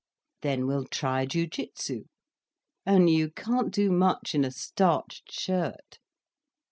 "Then 0.41 0.65
we'll 0.65 0.85
try 0.85 1.27
jiu 1.27 1.45
jitsu. 1.45 2.05
Only 2.87 3.13
you 3.13 3.29
can't 3.29 3.71
do 3.71 3.91
much 3.91 4.33
in 4.33 4.43
a 4.43 4.49
starched 4.49 5.31
shirt." 5.31 5.99